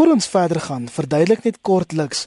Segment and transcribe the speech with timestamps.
[0.00, 2.22] voor ons verder gaan, verduidelik net kortliks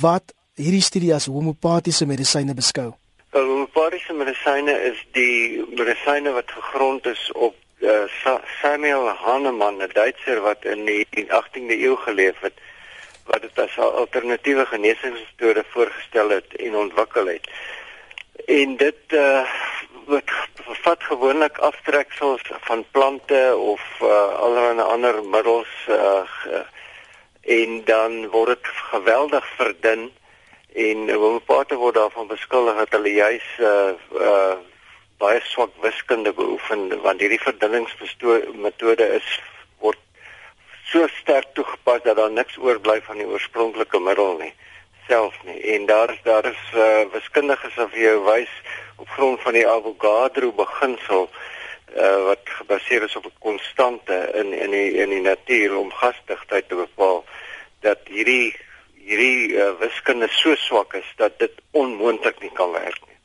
[0.00, 2.94] wat hierdie studie as homopatiese medisyne beskou.
[3.36, 8.06] Homopatiese medisyne is die medisyne wat gegrond is op uh,
[8.62, 12.56] Samuel Hahnemann, 'n Duitser wat in die 18de eeu geleef het
[13.28, 17.44] wat dit as 'n alternatiewe genesingsmetode voorgestel het en ontwikkel het.
[18.48, 19.44] En dit uh
[20.06, 20.30] word
[20.66, 26.64] bevat gewoonlik aftreksels van plante of uh allerlei ander middels uh
[27.44, 30.12] en dan word dit geweldig verdun
[30.74, 34.56] en homopate word daarvan beskuldig dat hulle juis uh uh
[35.18, 39.28] baie swak wiskunde beoefen want hierdie verdunningsmetode is
[39.78, 40.00] word
[40.90, 44.54] so sterk toegepas dat daar niks oorbly van die oorspronklike middel nie
[45.08, 45.60] self nie.
[45.60, 48.52] En daar is daar is uh, wiskundiges wat vir jou wys
[48.96, 51.28] op grond van die Avogadro beginsel
[52.26, 56.74] wat gebaseer is op 'n konstante in in die in die natuur om gasdigtheid te
[56.74, 57.24] bepaal
[57.80, 58.56] dat hierdie
[58.94, 63.18] hierdie uh, wiskunde so swak is dat dit onmoontlik nie kan werk nie.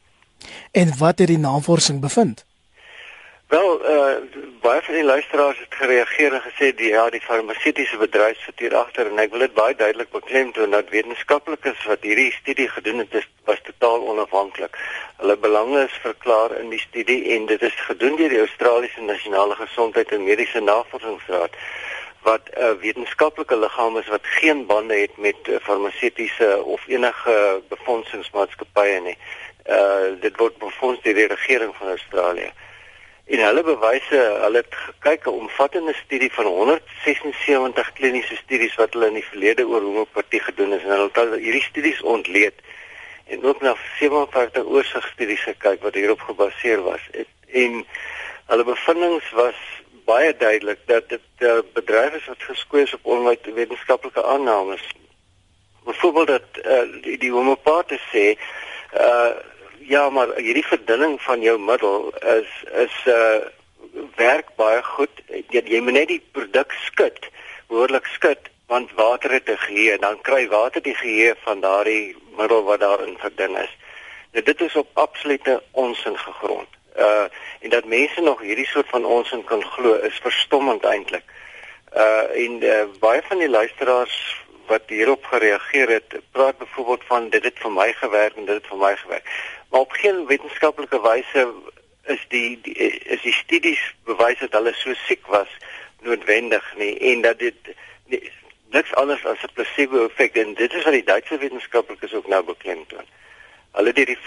[0.72, 2.46] En wat het die navorsing bevind?
[3.50, 4.16] Wel, uh
[4.62, 8.76] baie van die luisteraars het gereageer en gesê die ja, die farmaseutiese bedryf sit hier
[8.78, 13.18] agter en ek wil dit baie duidelik beklemtoon dat wetenskaplikes wat hierdie studie gedoen het,
[13.22, 14.78] is, was totaal onafhanklik.
[15.24, 19.58] Hulle belange is verklaar in die studie en dit is gedoen deur die Australiese Nasionale
[19.64, 21.58] Gesondheid en Mediese Navorsingsraad
[22.30, 27.62] wat 'n uh, wetenskaplike liggaam is wat geen bande het met uh, farmaseutiese of enige
[27.74, 29.18] befondsingsmaatskappye nie.
[29.66, 32.52] Uh dit word befonds deur die regering van Australië.
[33.30, 39.08] En hulle bewyse, hulle het gekyk 'n omvattende studie van 176 kliniese studies wat hulle
[39.08, 42.58] in die verlede oor homopatie gedoen het en hulle het hierdie studies ontleed
[43.28, 47.02] en ook na 57 oorsigstudies gekyk wat hierop gebaseer was.
[47.48, 47.86] En
[48.46, 49.60] hulle bevindinge was
[50.06, 54.90] baie duidelik dat dit uh, bedrywe is wat geskoes op onwyd wetenskaplike aannames.
[55.86, 58.34] Byvoorbeeld dat uh, die, die homopate sê
[58.98, 59.32] uh
[59.90, 62.52] ja, maar hierdie verdunning van jou middel is
[62.86, 63.40] is uh
[64.16, 65.22] werk baie goed.
[65.50, 67.30] Jy, jy moet net die produk skud,
[67.72, 72.14] behoorlik skud want water het te gee en dan kry water die geheue van daardie
[72.38, 73.72] middel wat daarin verdun is.
[74.36, 76.70] Nou dit is op absolute onsin gegrond.
[76.98, 77.26] Uh
[77.60, 81.26] en dat mense nog hierdie soort van onsin kan glo is verstommend eintlik.
[81.96, 84.20] Uh en uh, baie van die luisteraars
[84.70, 88.68] wat hierop gereageer het, praat byvoorbeeld van dit het vir my gewerk en dit het
[88.70, 89.26] vir my gewerk.
[90.00, 91.46] Geen wetenskaplike wyse
[92.04, 92.76] is die, die
[93.16, 95.52] is die studies bewys dat hulle so siek was
[96.08, 97.72] noodwendig nie en dat dit
[98.14, 98.22] nie,
[98.72, 102.44] niks anders as 'n placebo effek en dit is wat die Duitse wetenskaplikes ook nou
[102.44, 103.08] beklemtoon.
[103.72, 104.18] Hulle het die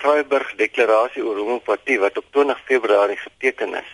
[0.00, 3.90] Freiburg deklarasie oor homopatie wat op 20 Februarie geteken is,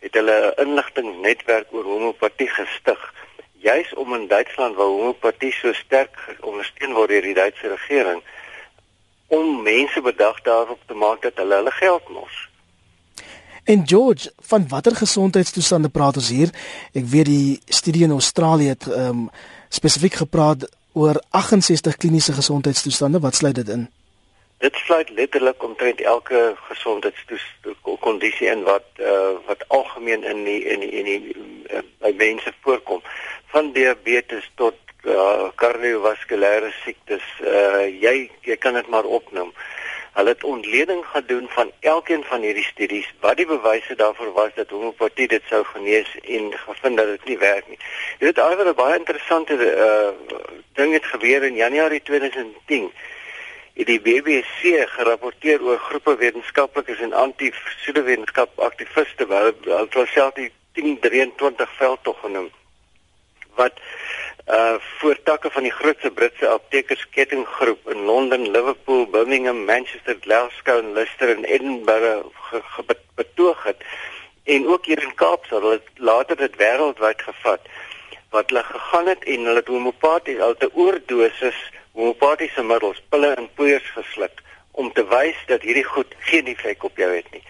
[0.00, 3.12] het hulle 'n inligtingnetwerk oor homopatie gestig
[3.52, 8.22] juis om in Duitsland waar homopatie so sterk ondersteun word deur die Duitse regering
[9.34, 12.48] om mense bedag daarop te maak dat hulle hulle geld mors.
[13.64, 16.50] En George, van watter gesondheidstoestande praat ons hier?
[16.92, 19.28] Ek weet die studie in Australië het ehm um,
[19.74, 23.20] spesifiek gepraat oor 68 kliniese gesondheidstoestande.
[23.20, 23.88] Wat sluit dit in?
[24.58, 30.90] Dit sluit letterlik omtrent elke gesondheidskondisie in wat uh, wat algemeen in die in die
[30.90, 31.36] in die
[31.72, 33.02] uh, by mense voorkom
[33.50, 34.74] van diabetes tot
[35.06, 39.52] uh, kardiovaskulêre siektes uh, jy jy kan dit maar opnoem.
[40.14, 44.70] Hulle het ontleding gedoen van elkeen van hierdie studies wat die bewyse daarvoor was dat
[44.70, 47.78] homopatie dit sou genees en gevind dat dit nie werk nie.
[48.18, 50.12] Dit het alweer 'n baie interessante uh,
[50.72, 52.92] ding het gebeur in Januarie 2010
[53.74, 61.70] het die BBC gerapporteer oor groepe wetenskaplikes en anti-pseudowetenskap aktiviste wat hulle self die 1023
[61.76, 62.50] veldtog genoem
[63.54, 63.80] wat
[64.46, 70.92] uh voor takke van die grootste Britse aptekerskettinggroep in Londen, Liverpool, Birmingham, Manchester, Glasgow en
[70.92, 73.82] Leicester en Edinburgh ge, ge, betoog het
[74.44, 75.60] en ook hier in Kaapstad.
[75.60, 77.60] Hulle het later dit wêreldwyd gevat.
[78.30, 83.48] Wat hulle gegaan het en hulle het homopatie al te oordosis homopatiese middels, pille en
[83.54, 87.44] poeiers gesluk om te wys dat hierdie goed geen effek op jou het nie.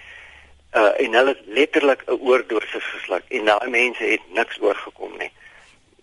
[0.78, 5.32] Uh en hulle het letterlik 'n oordosis gesluk en daai mense het niks oorgekom nie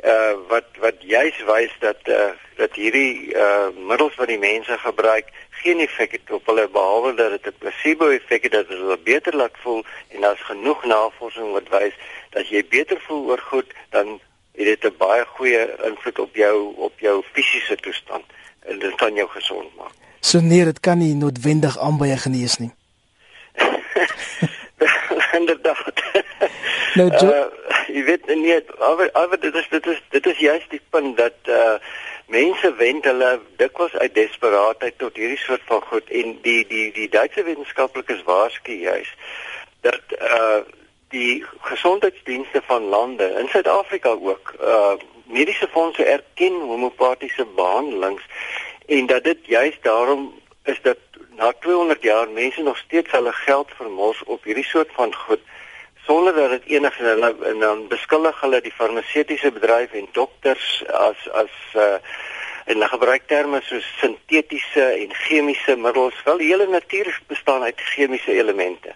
[0.03, 5.30] uh wat wat juis wys dat uh dat hierdie uh middels wat die mense gebruik
[5.50, 9.36] geen effek het op hulle behalwe dat dit 'n placebo effek het dat hulle beter
[9.36, 11.94] laat voel en daar's genoeg navorsing wat wys
[12.30, 14.19] dat jy beter voel oor goed dan
[14.56, 18.25] het dit 'n baie goeie invloed op jou op jou fisiese toestand
[18.59, 19.94] en dit kan jou gesond maak.
[20.19, 22.71] So nee, dit kan nie noodwendig aanbye genees nie.
[25.39, 26.04] Inderdaad.
[26.94, 27.45] Nou uh,
[27.93, 31.75] jy weet nee, maar dit is dit is dit is juist die punt dat uh
[32.31, 37.09] mense wend hulle dikwels uit desperaatheid tot hierdie soort van goed en die die die
[37.09, 39.13] Duitse wetenskaplikes waarsku juist
[39.88, 40.61] dat uh
[41.11, 44.94] die gesondheidsdienste van lande in Suid-Afrika ook uh
[45.25, 48.23] mediese fondse erken homopatiese behandelings
[48.85, 50.31] en dat dit juist daarom
[50.63, 50.97] is dat
[51.35, 55.39] na 200 jaar mense nog steeds hulle geld vermors op hierdie soort van goed
[56.06, 61.30] sonder dat dit enige hulle en dan beskuldig hulle die farmaseutiese bedryf en dokters as
[61.44, 61.98] as uh
[62.65, 66.24] en hulle gebruik terme soos sintetiese en chemiese middels.
[66.24, 68.94] Wel die hele natuur bestaan uit chemiese elemente.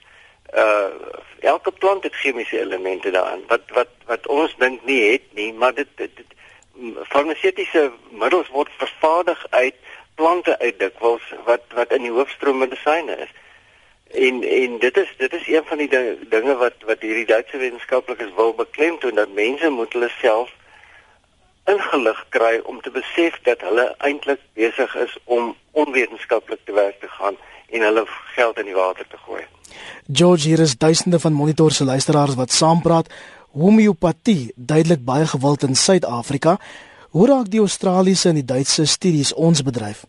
[0.53, 0.93] Uh
[1.39, 5.73] elke plant het chemiese elemente daarin wat wat wat ons dink nie het nie maar
[5.73, 6.33] dit, dit, dit
[7.09, 9.75] farmaseutiese middels word vervaardig uit
[10.15, 13.33] plante uit dikwels wat wat in die hoofstroom medisyne is
[14.15, 15.89] en en dit is dit is een van die
[16.29, 20.53] dinge wat wat hierdie Duitse wetenskaplikes wil beklemtoon dat mense moet hulle self
[21.65, 27.09] ingelig kry om te besef dat hulle eintlik besig is om onwetenskaplik te werk te
[27.17, 27.37] gaan
[27.69, 29.43] en hulle geld in die water te gooi.
[30.11, 33.09] George hier is duisende van monitor se luisteraars wat saampraat.
[33.51, 36.57] Homeopatie duidelik baie gewild in Suid-Afrika.
[37.09, 40.05] Hoe raak die Australiese en die Duitse studies ons bedryf?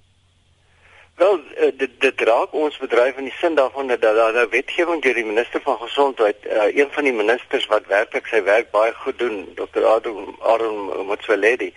[1.16, 5.00] Wel eh, dit dit raak ons bedryf in die sin daarvan dat daar nou wetgewing
[5.02, 8.92] deur die minister van gesondheid, uh, een van die ministers wat werklik sy werk baie
[9.00, 9.86] goed doen, Dr.
[9.88, 11.70] Adam Adam Motsoaledi,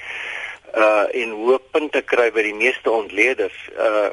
[0.75, 3.63] uh in hoë punte kry by die meeste ontleeders.
[3.77, 4.11] Uh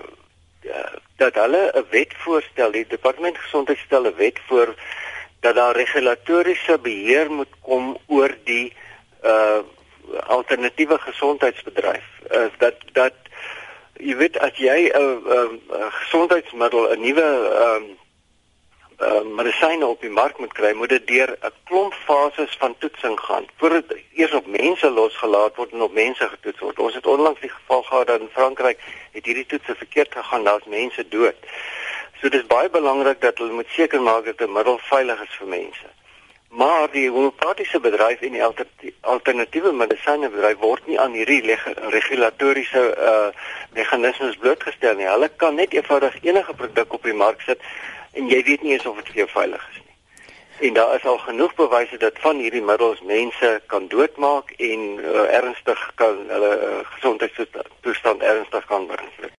[1.16, 4.74] dat hulle 'n wet voorstel, die departement gesondheid stel 'n wet voor
[5.40, 8.72] dat daar regulatoriese beheer moet kom oor die
[9.24, 9.58] uh
[10.26, 12.04] alternatiewe gesondheidsbedryf.
[12.30, 13.25] Uh, dat dat
[13.98, 15.60] jy weet as jy 'n
[16.00, 17.96] gesondheidsmiddel, 'n nuwe ehm um,
[19.00, 23.20] uh, medisyne op die mark moet kry, moet dit deur 'n klomp fases van toetsing
[23.20, 23.84] gaan voordat
[24.14, 26.78] eers op mense losgelaat word en op mense getoets word.
[26.78, 28.78] Ons het onlangs die geval gehad dat in Frankryk
[29.12, 31.36] het hierdie toetse verkeerd gegaan, daar's mense dood.
[32.20, 35.46] So dis baie belangrik dat hulle moet seker maak dat 'n middel veilig is vir
[35.46, 35.86] mense.
[36.56, 41.42] Maar die homopatiese bedryf en die alternatiewe medisyne bedryf word nie aan hierdie
[41.92, 43.26] regulatoriese uh
[43.76, 45.04] meganismes blootgestel nie.
[45.04, 47.60] Hulle kan net eenvoudig enige produk op die mark sit
[48.12, 49.96] en jy weet nie eens of dit vir jou veilig is nie.
[50.68, 55.28] En daar is al genoeg bewyse dat van hierdie middels mense kan doodmaak en uh,
[55.36, 59.34] ernstig kan hulle uh, gesondheidstoestand ernstig kan beïnvloed.